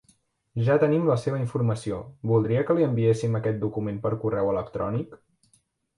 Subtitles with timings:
[0.67, 1.99] Ja tenim la seva informació,
[2.31, 5.19] voldria que li enviéssim aquest document per correu electrònic?